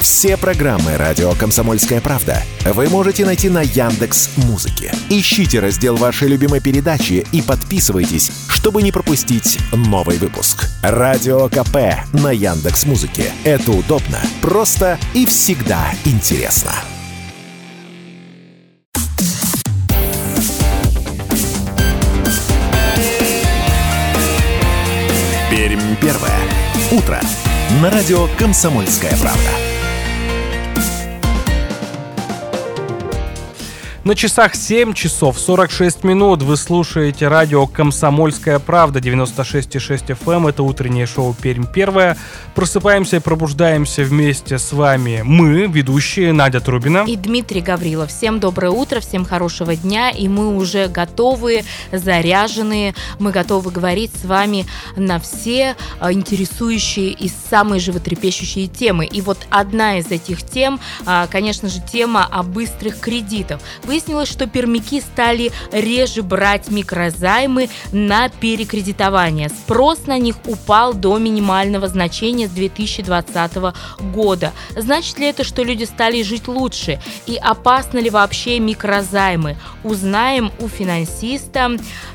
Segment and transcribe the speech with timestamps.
[0.00, 4.94] Все программы радио Комсомольская правда вы можете найти на Яндекс Музыке.
[5.10, 10.68] Ищите раздел вашей любимой передачи и подписывайтесь, чтобы не пропустить новый выпуск.
[10.82, 13.30] Радио КП на Яндекс Музыке.
[13.44, 16.72] Это удобно, просто и всегда интересно.
[25.50, 26.40] Пермь первое.
[26.90, 27.20] Утро.
[27.82, 29.69] На радио Комсомольская правда.
[34.10, 40.34] На часах 7 часов 46 минут вы слушаете радио «Комсомольская правда» 96,6 FM.
[40.34, 40.46] Эм.
[40.48, 42.16] Это утреннее шоу «Пермь первое».
[42.56, 48.10] Просыпаемся и пробуждаемся вместе с вами мы, ведущие Надя Трубина и Дмитрий Гаврилов.
[48.10, 50.10] Всем доброе утро, всем хорошего дня.
[50.10, 52.96] И мы уже готовы, заряженные.
[53.20, 59.06] Мы готовы говорить с вами на все а, интересующие и самые животрепещущие темы.
[59.06, 63.60] И вот одна из этих тем, а, конечно же, тема о быстрых кредитах.
[64.00, 69.50] Выяснилось, что пермяки стали реже брать микрозаймы на перекредитование.
[69.50, 73.74] Спрос на них упал до минимального значения с 2020
[74.14, 74.52] года.
[74.74, 76.98] Значит ли это, что люди стали жить лучше?
[77.26, 79.58] И опасны ли вообще микрозаймы?
[79.84, 81.72] Узнаем у финансиста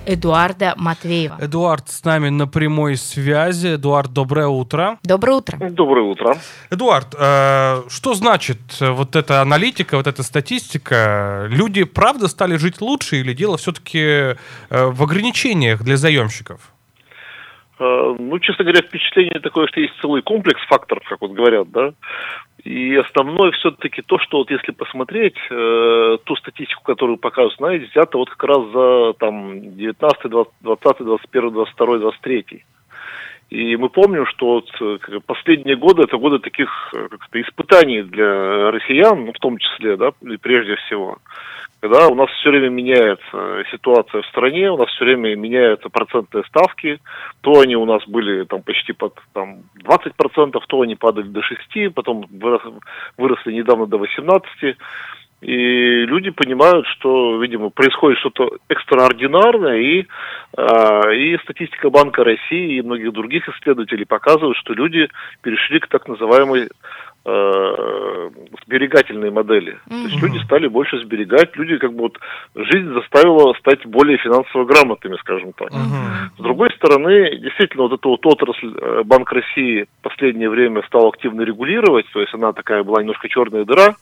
[0.08, 1.38] Эдуарда Матвеева.
[1.40, 3.76] Эдуард с нами на прямой связи.
[3.76, 4.98] Эдуард, доброе утро.
[5.04, 5.70] Доброе утро.
[5.70, 6.38] Доброе утро.
[6.72, 11.46] Эдуард, э, что значит вот эта аналитика, вот эта статистика?
[11.50, 14.36] люди правда стали жить лучше или дело все-таки э,
[14.70, 16.72] в ограничениях для заемщиков?
[17.80, 21.94] Э, ну, честно говоря, впечатление такое, что есть целый комплекс факторов, как вот говорят, да.
[22.64, 28.18] И основное все-таки то, что вот если посмотреть э, ту статистику, которую показывают, знаете, взято
[28.18, 32.66] вот как раз за там 19, 20, 20, 21, 22, 23.
[33.56, 39.32] И мы помним, что э, последние годы это годы таких как-то испытаний для россиян, ну,
[39.32, 41.18] в том числе, да, и прежде всего
[41.82, 46.44] когда у нас все время меняется ситуация в стране, у нас все время меняются процентные
[46.46, 47.00] ставки,
[47.42, 51.92] то они у нас были там почти под там, 20%, то они падали до 6%,
[51.92, 52.26] потом
[53.18, 54.76] выросли недавно до 18%.
[55.42, 60.08] И люди понимают, что, видимо, происходит что-то экстраординарное, и,
[60.58, 65.10] э, и статистика Банка России и многих других исследователей показывают, что люди
[65.42, 66.70] перешли к так называемой
[67.26, 68.30] э,
[68.66, 69.74] сберегательной модели.
[69.74, 70.04] Mm-hmm.
[70.04, 72.20] То есть люди стали больше сберегать, люди как бы вот
[72.56, 75.72] жизнь заставила стать более финансово грамотными, скажем так.
[75.72, 76.38] Mm-hmm.
[76.38, 81.10] С другой стороны, действительно, вот эта вот отрасль э, Банк России в последнее время стал
[81.10, 83.96] активно регулировать, то есть она такая была немножко черная дыра,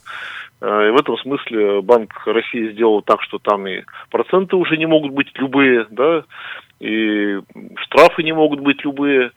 [0.61, 4.85] э, и в этом смысле Банк России сделал так, что там и проценты уже не
[4.85, 6.23] могут быть любые, да,
[6.83, 7.39] и
[7.77, 9.31] штрафы не могут быть любые,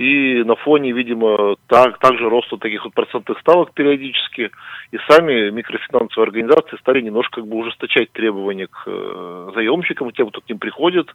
[0.00, 4.50] и на фоне, видимо, так, также роста таких вот процентных ставок периодически,
[4.92, 10.40] и сами микрофинансовые организации стали немножко как бы ужесточать требования к э, заемщикам, тем, кто
[10.40, 11.14] к ним приходит,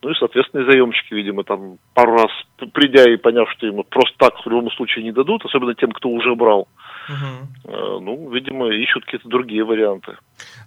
[0.00, 2.30] ну и, соответственно, и заемщики, видимо, там пару раз
[2.72, 6.08] придя и поняв, что ему просто так в любом случае не дадут, особенно тем, кто
[6.08, 6.68] уже брал,
[7.10, 8.00] угу.
[8.00, 10.16] ну, видимо, ищут какие-то другие варианты.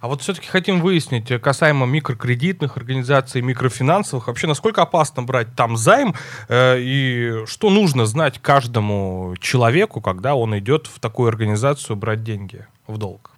[0.00, 5.76] А вот все-таки хотим выяснить, э, касаемо микрокредитных организаций, микрофинансовых, вообще насколько опасно брать там
[5.76, 6.14] займ,
[6.48, 12.66] э, и что нужно знать каждому человеку, когда он идет в такую организацию брать деньги
[12.86, 13.30] в долг?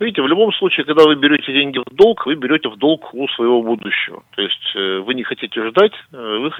[0.00, 3.26] Видите, в любом случае, когда вы берете деньги в долг, вы берете в долг у
[3.28, 4.22] своего будущего.
[4.36, 6.52] То есть э, вы не хотите ждать, э, вы,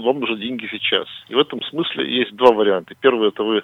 [0.00, 1.08] вам нужны деньги сейчас.
[1.28, 2.94] И в этом смысле есть два варианта.
[3.00, 3.62] Первый это вы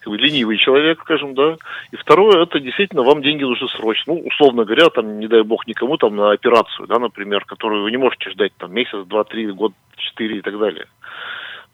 [0.00, 1.56] как бы, ленивый человек, скажем, да.
[1.92, 4.14] И второе это действительно вам деньги нужны срочно.
[4.14, 7.90] Ну, условно говоря, там, не дай бог никому там на операцию, да, например, которую вы
[7.90, 10.86] не можете ждать там месяц, два, три, год, четыре и так далее.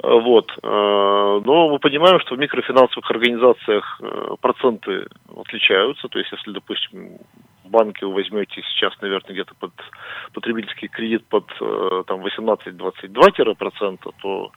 [0.02, 0.50] Вот.
[0.62, 6.08] Э, но мы понимаем, что в микрофинансовых организациях э, проценты отличаются.
[6.08, 7.18] То есть, если, допустим,
[7.64, 9.72] в банке вы возьмете сейчас, наверное, где-то под
[10.32, 14.52] потребительский кредит под э, там 18-22%, то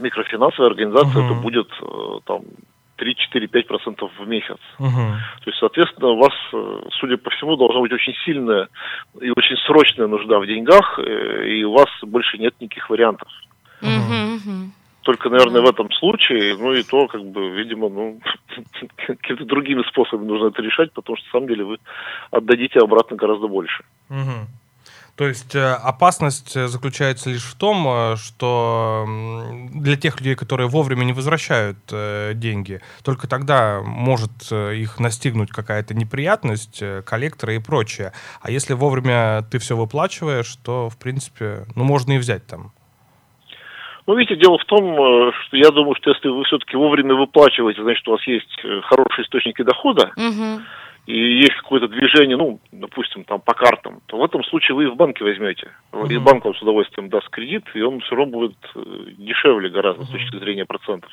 [0.00, 1.26] микрофинансовая организация uh-huh.
[1.26, 1.70] это будет
[2.24, 2.42] там
[2.98, 4.58] 3-4-5% в месяц.
[4.78, 5.04] Угу.
[5.44, 6.32] То есть, соответственно, у вас,
[6.98, 8.68] судя по всему, должна быть очень сильная
[9.20, 13.28] и очень срочная нужда в деньгах, э, и у вас больше нет никаких вариантов.
[13.82, 14.70] Угу.
[15.02, 18.20] Только, наверное, в этом случае, ну и то, как бы, видимо, ну,
[19.06, 21.78] какими-то другими способами нужно это решать, потому что, на самом деле, вы
[22.30, 23.84] отдадите обратно гораздо больше.
[24.10, 24.65] Угу.
[25.16, 29.06] То есть э, опасность э, заключается лишь в том, э, что
[29.72, 31.78] для тех людей, которые вовремя не возвращают
[32.34, 38.12] деньги, только тогда может их настигнуть какая-то неприятность, коллекторы и прочее.
[38.42, 42.72] А если вовремя ты все выплачиваешь, то, в принципе, ну, можно и взять там.
[44.06, 48.06] Ну, видите, дело в том, что я думаю, что если вы все-таки вовремя выплачиваете, значит,
[48.06, 50.62] у вас есть хорошие источники дохода, Мгм.
[51.06, 54.88] И есть какое-то движение, ну, допустим, там по картам, то в этом случае вы и
[54.88, 55.70] в банке возьмете.
[55.92, 56.24] И Мгм.
[56.24, 58.80] банк вам с удовольствием даст кредит, и он все равно будет э,
[59.16, 61.10] дешевле гораздо с точки зрения процентов.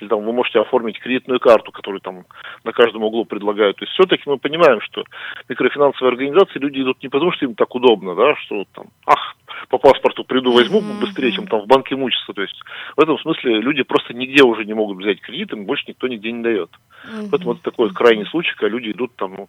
[0.00, 2.24] Или там вы можете оформить кредитную карту, которую там
[2.62, 3.78] на каждом углу предлагают.
[3.78, 5.02] То есть все-таки мы понимаем, что
[5.48, 9.34] микрофинансовые организации люди идут не потому, что им так удобно, да, что вот там, ах,
[9.68, 12.32] по паспорту приду, возьму Мгм, быстрее, чем там в банке мучиться.
[12.32, 12.60] То есть
[12.96, 16.32] в этом смысле люди просто нигде уже не могут взять кредит, им больше никто нигде
[16.32, 16.70] не дает.
[17.30, 19.48] Поэтому это такой вот крайний случай, когда люди идут там ну,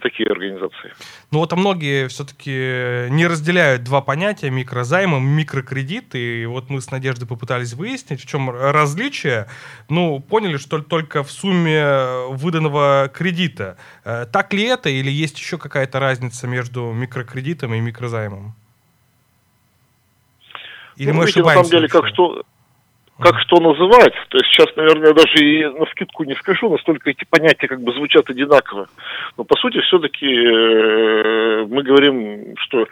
[0.00, 0.92] в такие организации.
[1.30, 6.14] Ну вот а многие все-таки не разделяют два понятия микрозайм и микрокредит.
[6.14, 9.46] И вот мы с Надеждой попытались выяснить, в чем различие.
[9.88, 13.76] Ну, поняли, что только в сумме выданного кредита.
[14.04, 18.54] Э, Так ли это или есть еще какая-то разница между микрокредитом и микрозаймом?
[21.00, 21.70] Или Ну, мы видите, на ошибаемся?
[21.70, 22.42] самом деле, как что,
[23.20, 27.24] как что называть, то есть сейчас, наверное, даже и на скидку не скажу, настолько эти
[27.24, 28.86] понятия как бы звучат одинаково.
[29.38, 32.86] Но по сути все-таки мы говорим, что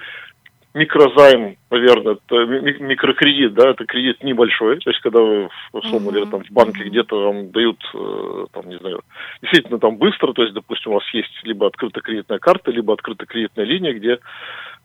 [0.72, 6.30] микрозайм, наверное, это ми- микрокредит, да, это кредит небольшой, то есть когда вы, условно говоря,
[6.30, 9.02] там в банке где-то вам дают, э, там, не знаю,
[9.42, 13.26] действительно там быстро, то есть, допустим, у вас есть либо открытая кредитная карта, либо открытая
[13.26, 14.18] кредитная линия, где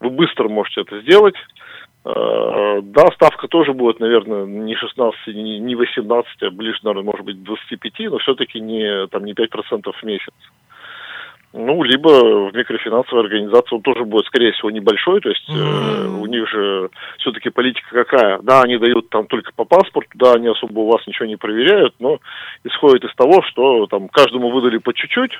[0.01, 5.75] вы быстро можете это сделать, Э, Да, ставка тоже будет, наверное, не 16, не не
[5.75, 10.03] 18, а ближе, наверное, может быть, к 25, но все-таки не, там, не 5% в
[10.03, 10.33] месяц.
[11.53, 16.19] Ну, либо в микрофинансовой организации он тоже будет, скорее всего, небольшой, то есть э, Мгм.
[16.21, 16.89] у них же
[17.19, 18.39] все-таки политика какая?
[18.39, 21.93] Да, они дают там только по паспорту, да, они особо у вас ничего не проверяют,
[21.99, 22.17] но
[22.63, 25.37] исходит из того, что там каждому выдали по чуть-чуть,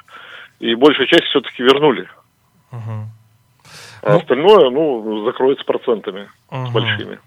[0.59, 2.07] и большая часть все-таки вернули.
[2.71, 3.09] Мгм.
[4.03, 6.73] А Ну- остальное, ну, закроется процентами Мгм.
[6.73, 7.19] большими.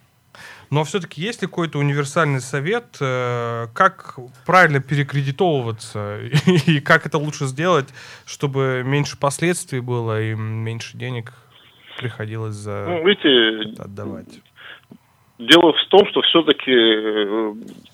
[0.70, 6.18] Но все-таки есть ли какой-то универсальный совет, э, как правильно перекредитовываться
[6.66, 7.88] и как это лучше сделать,
[8.26, 11.32] чтобы меньше последствий было и меньше денег
[11.98, 14.40] приходилось за Ну, видите, отдавать?
[15.38, 16.72] Дело в том, что все-таки,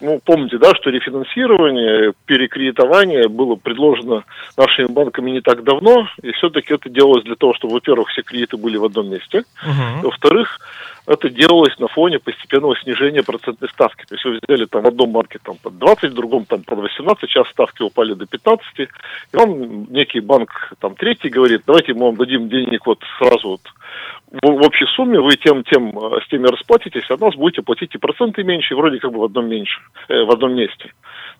[0.01, 4.23] ну, помните, да, что рефинансирование, перекредитование было предложено
[4.57, 8.57] нашими банками не так давно, и все-таки это делалось для того, чтобы, во-первых, все кредиты
[8.57, 10.03] были в одном месте, Мгм.
[10.03, 10.61] во-вторых,
[11.07, 14.05] это делалось на фоне постепенного снижения процентной ставки.
[14.07, 16.79] То есть вы взяли там в одном банке там под 20, в другом там под
[16.79, 18.89] 18, сейчас ставки упали до 15, и
[19.33, 23.61] вам некий банк там третий говорит, давайте мы вам дадим денег вот сразу вот
[24.41, 27.99] в, общей сумме, вы тем, тем э, с теми расплатитесь, от нас будете платить и
[27.99, 30.93] проценты меньше, и вроде как бы в одном меньше, э, в одном месте.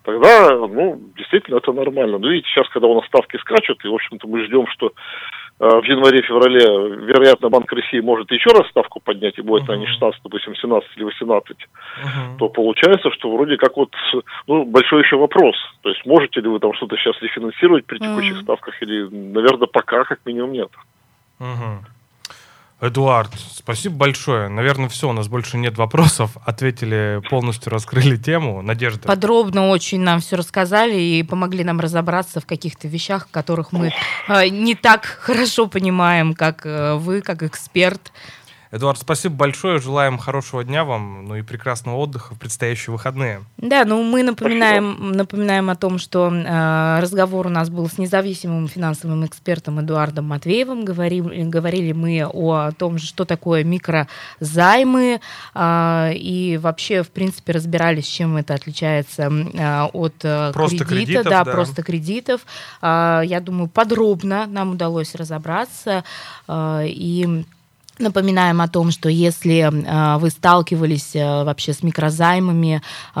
[0.03, 2.19] Тогда, ну, действительно, это нормально.
[2.19, 4.91] Но видите, сейчас, когда у нас ставки скачут, и, в общем-то, мы ждем, что
[5.59, 9.85] э, в январе-феврале, вероятно, Банк России может еще раз ставку поднять, и будет она не
[9.85, 9.93] Мгм.
[9.93, 11.57] 16, допустим, 17 или 18,
[11.97, 12.37] Мгм.
[12.37, 13.89] то получается, что вроде как вот,
[14.45, 15.55] ну, большой еще вопрос.
[15.81, 18.43] То есть можете ли вы там что-то сейчас рефинансировать при текущих Мгм.
[18.43, 20.69] ставках, или, наверное, пока как минимум нет.
[21.39, 21.85] Мгм.
[22.81, 24.49] Эдуард, спасибо большое.
[24.49, 26.31] Наверное, все, у нас больше нет вопросов.
[26.45, 28.61] Ответили, полностью раскрыли тему.
[28.61, 29.07] Надежда.
[29.07, 33.93] Подробно очень нам все рассказали и помогли нам разобраться в каких-то вещах, которых мы
[34.27, 38.11] э, не так хорошо понимаем, как э, вы, как эксперт.
[38.73, 39.77] Эдуард, спасибо большое.
[39.77, 43.43] Желаем хорошего дня вам, ну и прекрасного отдыха в предстоящие выходные.
[43.57, 48.67] Да, ну мы напоминаем, напоминаем о том, что э, разговор у нас был с независимым
[48.67, 50.85] финансовым экспертом Эдуардом Матвеевым.
[50.85, 55.21] Говорили, говорили мы о том, что такое микрозаймы
[55.53, 60.95] э, и вообще, в принципе, разбирались, чем это отличается э, от э, Просто кредита.
[60.95, 61.51] кредитов, да, да.
[61.51, 62.41] просто кредитов.
[62.81, 66.03] Э, я думаю, подробно нам удалось разобраться.
[66.47, 67.45] э, и
[67.99, 72.81] Напоминаем о том, что если э, вы сталкивались э, вообще с микрозаймами
[73.15, 73.19] э,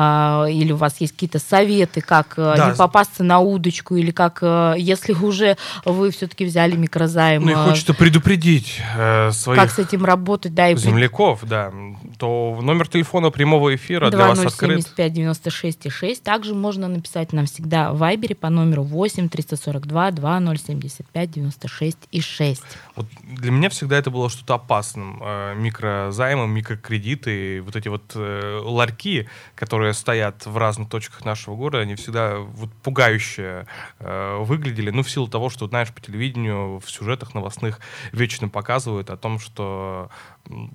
[0.51, 2.69] или у вас есть какие-то советы, как э, Да.
[2.69, 7.53] не попасться на удочку, или как, э, если уже вы все-таки взяли микрозайм, Ну и
[7.53, 11.71] хочется предупредить э, своих как с этим работать, да, и земляков, да,
[12.17, 14.75] то номер телефона прямого эфира для вас открыт.
[14.79, 16.23] 2075 96 6.
[16.23, 22.63] Также можно написать нам всегда в Вайбере по номеру 8 342 2075 96 и 6.
[22.95, 25.19] Вот для меня всегда это было что-то опасным.
[25.21, 31.79] Э, Микрозаймы, микрокредиты, вот эти вот э, ларьки, которые стоят в разных точках нашего города,
[31.79, 33.67] они всегда вот пугающе
[33.99, 34.89] э, выглядели.
[34.89, 37.79] Ну, в силу того, что, знаешь, по телевидению, в сюжетах новостных
[38.11, 40.09] вечно показывают о том, что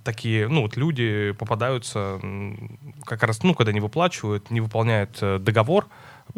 [0.04, 2.20] такие, ну, вот люди попадаются
[3.04, 5.88] как раз, ну, когда не выплачивают, не выполняют э, договор,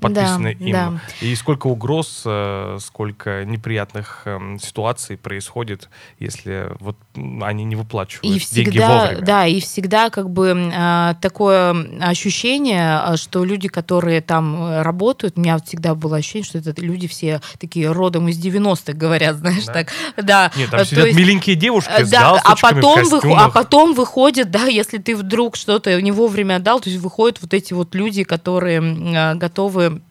[0.01, 0.73] подписаны Да, им.
[0.73, 1.01] да.
[1.21, 6.97] И сколько угроз, э, сколько неприятных эм, ситуаций происходит, если вот
[7.43, 9.21] они не выплачивают И деньги всегда, вовремя.
[9.23, 15.37] да, и всегда как бы а, такое ощущение, а, что люди, которые там э, работают,
[15.37, 19.65] у меня всегда было ощущение, что это люди все такие родом из 90-х, говорят, знаешь,
[19.67, 19.73] Да?
[19.73, 20.53] так, да.
[20.57, 24.51] Нет, там э, сидят миленькие девушки Э, с Да, а потом, в а потом выходит,
[24.51, 28.23] да, если ты вдруг что-то не вовремя отдал, то есть выходят вот эти вот люди,
[28.25, 29.35] которые э,
[29.81, 30.03] готовы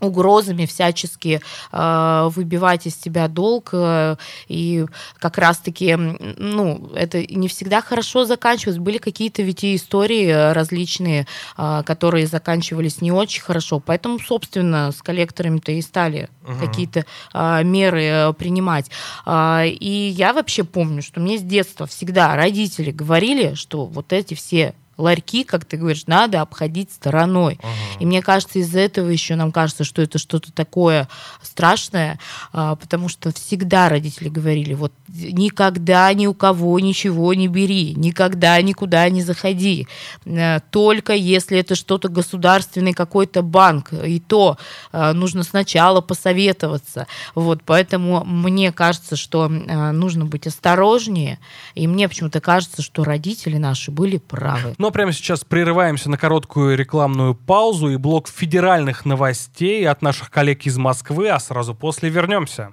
[0.00, 1.40] угрозами всячески
[1.72, 4.14] э, выбивать из тебя долг э,
[4.46, 4.86] и
[5.18, 8.78] как раз-таки м, ну это не всегда хорошо заканчивалось.
[8.78, 13.80] Были какие-то ведь и истории э, различные э, которые заканчивались не очень хорошо.
[13.80, 16.60] Поэтому собственно с коллекторами-то и стали Мгм.
[16.60, 18.92] какие-то э, меры э, принимать.
[19.26, 24.34] А, и я вообще помню что мне с детства всегда родители говорили что вот эти
[24.34, 27.58] все ларьки, как ты говоришь, надо обходить стороной.
[27.62, 28.00] Мгм.
[28.00, 31.08] И мне кажется, из-за этого еще нам кажется, что это что-то такое
[31.42, 32.18] страшное,
[32.52, 38.60] а, потому что всегда родители говорили, вот никогда ни у кого ничего не бери, никогда
[38.60, 39.86] никуда не заходи,
[40.24, 44.56] Э, только если это что-то государственный какой-то банк, и то
[44.92, 47.06] э, нужно сначала посоветоваться.
[47.34, 51.38] Вот, поэтому мне кажется, что э, нужно быть осторожнее,
[51.74, 54.74] и мне почему-то кажется, что родители наши были правы.
[54.78, 60.30] Ну а прямо сейчас прерываемся на короткую рекламную паузу и блок федеральных новостей от наших
[60.30, 62.72] коллег из Москвы, а сразу после вернемся.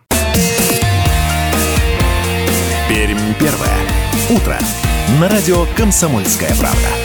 [2.88, 3.78] Пермь первое.
[4.30, 4.58] Утро.
[5.20, 7.05] На радио «Комсомольская правда».